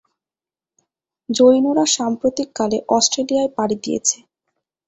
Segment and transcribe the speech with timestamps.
[1.29, 4.17] জৈনরা সাম্প্রতিক কালে অস্ট্রেলিয়ায় পাড়ি দিয়েছে।